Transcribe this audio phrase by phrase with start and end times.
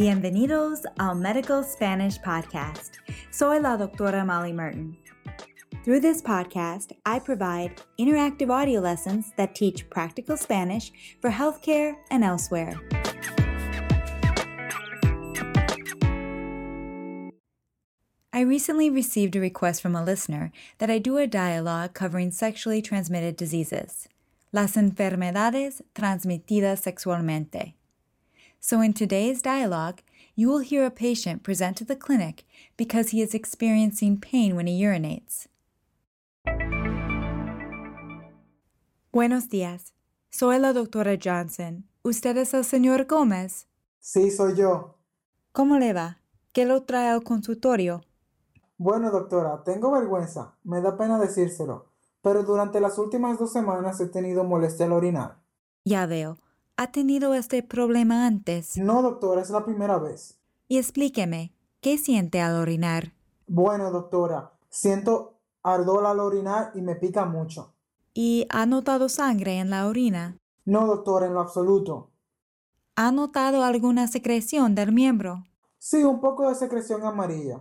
[0.00, 3.00] Bienvenidos al Medical Spanish Podcast.
[3.30, 4.96] Soy la doctora Molly Martin.
[5.84, 10.90] Through this podcast, I provide interactive audio lessons that teach practical Spanish
[11.20, 12.80] for healthcare and elsewhere.
[18.32, 22.80] I recently received a request from a listener that I do a dialogue covering sexually
[22.80, 24.08] transmitted diseases,
[24.50, 27.74] las enfermedades transmitidas sexualmente.
[28.60, 30.02] So, in today's dialogue,
[30.36, 32.44] you will hear a patient present to the clinic
[32.76, 35.48] because he is experiencing pain when he urinates.
[39.12, 39.92] Buenos días.
[40.30, 41.84] Soy la doctora Johnson.
[42.04, 43.66] ¿Usted es el señor Gómez?
[43.98, 44.98] Sí, soy yo.
[45.52, 46.18] ¿Cómo le va?
[46.52, 48.02] ¿Qué lo trae al consultorio?
[48.76, 50.54] Bueno, doctora, tengo vergüenza.
[50.64, 51.86] Me da pena decírselo.
[52.22, 55.38] Pero durante las últimas dos semanas he tenido molestia al orinar.
[55.84, 56.36] Ya veo.
[56.80, 58.78] ¿Ha tenido este problema antes?
[58.78, 60.38] No, doctora, es la primera vez.
[60.66, 63.12] Y explíqueme, ¿qué siente al orinar?
[63.46, 67.74] Bueno, doctora, siento ardor al orinar y me pica mucho.
[68.14, 70.38] ¿Y ha notado sangre en la orina?
[70.64, 72.12] No, doctora, en lo absoluto.
[72.96, 75.44] ¿Ha notado alguna secreción del miembro?
[75.76, 77.60] Sí, un poco de secreción amarilla.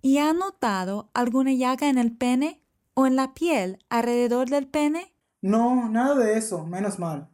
[0.00, 2.62] ¿Y ha notado alguna llaga en el pene
[2.94, 5.14] o en la piel alrededor del pene?
[5.42, 7.28] No, nada de eso, menos mal.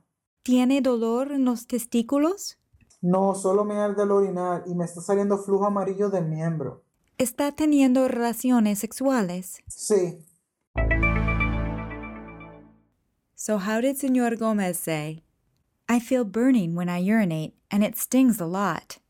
[0.45, 2.59] ¿Tiene dolor en los testículos?
[3.01, 6.85] No, solo me arde el orinar y me está saliendo flujo amarillo del miembro.
[7.17, 9.63] ¿Está teniendo relaciones sexuales?
[9.69, 10.19] Sí.
[13.35, 15.23] So how did Señor Gomez say?
[15.89, 19.01] I feel burning when I urinate and it stings a lot.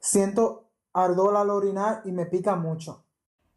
[0.00, 3.04] Siento ardor al orinar y me pica mucho.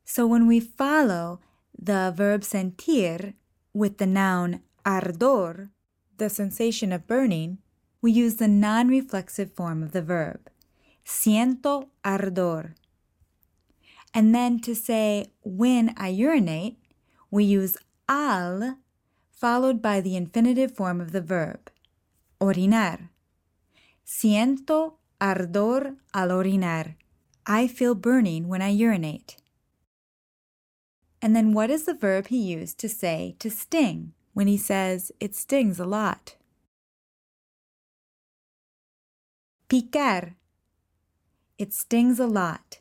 [0.06, 1.40] So when we follow
[1.78, 3.34] the verb sentir
[3.74, 5.70] with the noun ardor,
[6.18, 7.60] the sensation of burning,
[8.02, 10.50] we use the non reflexive form of the verb.
[11.06, 12.76] Siento ardor.
[14.14, 16.78] And then to say when I urinate,
[17.30, 17.78] we use
[18.08, 18.78] al
[19.32, 21.72] followed by the infinitive form of the verb.
[22.42, 23.10] Orinar.
[24.06, 26.96] Siento ardor al orinar.
[27.46, 29.38] I feel burning when I urinate.
[31.22, 35.12] And then what is the verb he used to say to sting when he says
[35.20, 36.36] it stings a lot?
[39.68, 40.36] Picar.
[41.58, 42.80] It stings a lot.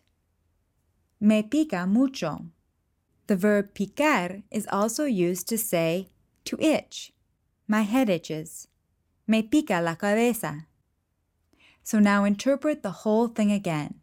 [1.20, 2.46] Me pica mucho.
[3.26, 6.08] The verb picar is also used to say
[6.44, 7.12] to itch.
[7.66, 8.68] My head itches.
[9.26, 10.66] Me pica la cabeza.
[11.82, 14.00] So now interpret the whole thing again.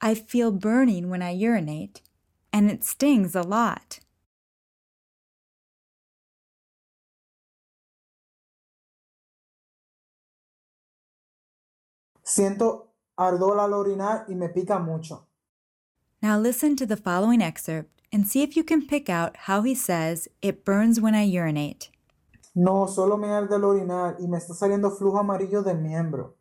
[0.00, 2.02] I feel burning when I urinate,
[2.52, 4.00] and it stings a lot.
[12.22, 15.26] Siento ardor al orinar y me pica mucho.
[16.20, 19.74] Now listen to the following excerpt and see if you can pick out how he
[19.74, 21.90] says, It burns when I urinate.
[22.54, 26.34] No, solo me arde el orinar y me está saliendo flujo amarillo del miembro.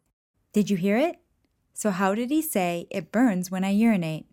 [0.52, 1.20] Did you hear it?
[1.74, 4.26] So, how did he say, It burns when I urinate?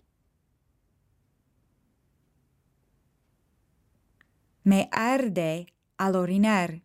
[4.65, 5.67] Me arde
[5.99, 6.81] al orinar.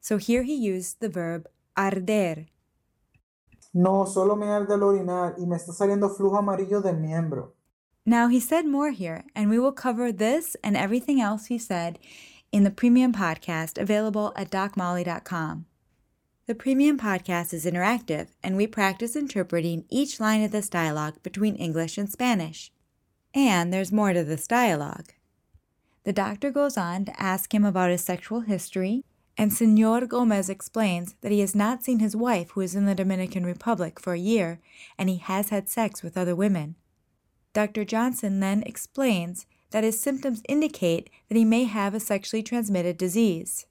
[0.00, 2.46] So, here he used the verb arder.
[3.72, 7.54] No, solo me arde el orinar y me está saliendo flujo amarillo del miembro.
[8.04, 11.98] Now, he said more here, and we will cover this and everything else he said
[12.50, 15.66] in the premium podcast available at docmolly.com.
[16.46, 21.54] The premium podcast is interactive, and we practice interpreting each line of this dialogue between
[21.54, 22.72] English and Spanish.
[23.32, 25.12] And there's more to this dialogue.
[26.04, 29.04] The doctor goes on to ask him about his sexual history,
[29.36, 32.94] and Senor Gomez explains that he has not seen his wife, who is in the
[32.94, 34.60] Dominican Republic, for a year,
[34.98, 36.76] and he has had sex with other women.
[37.52, 37.84] Dr.
[37.84, 43.66] Johnson then explains that his symptoms indicate that he may have a sexually transmitted disease.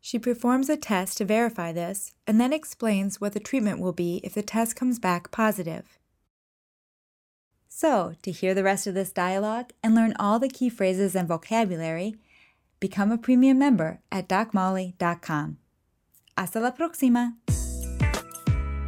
[0.00, 4.20] She performs a test to verify this and then explains what the treatment will be
[4.22, 5.98] if the test comes back positive.
[7.78, 11.28] So, to hear the rest of this dialogue and learn all the key phrases and
[11.28, 12.14] vocabulary,
[12.80, 15.58] become a premium member at docmolly.com.
[16.38, 17.34] Hasta la próxima!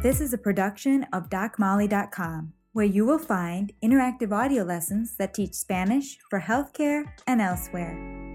[0.01, 5.53] This is a production of docmolly.com, where you will find interactive audio lessons that teach
[5.53, 8.28] Spanish for healthcare and elsewhere.